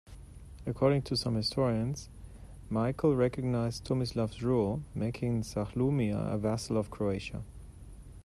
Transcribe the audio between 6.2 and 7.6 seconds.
a vassal of Croatia.